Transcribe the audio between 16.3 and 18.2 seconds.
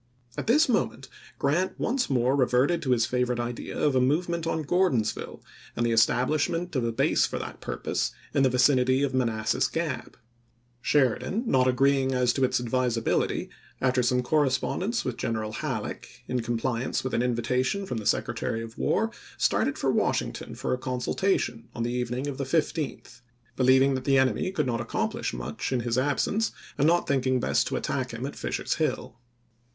Aug!vi864, compliance with an invitation from the